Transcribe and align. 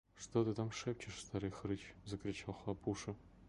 –Что 0.19 0.43
ты 0.43 0.55
там 0.55 0.71
шепчешь, 0.71 1.19
старый 1.19 1.51
хрыч?– 1.51 1.93
закричал 2.05 2.55
Хлопуша. 2.55 3.13